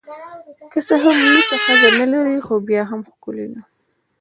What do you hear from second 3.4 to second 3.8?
ده